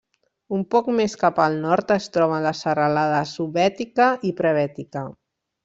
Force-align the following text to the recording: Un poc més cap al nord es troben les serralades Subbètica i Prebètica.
Un 0.55 0.61
poc 0.75 0.87
més 0.99 1.15
cap 1.23 1.41
al 1.43 1.57
nord 1.65 1.93
es 1.97 2.09
troben 2.17 2.43
les 2.47 2.63
serralades 2.67 3.35
Subbètica 3.37 4.09
i 4.31 4.33
Prebètica. 4.43 5.09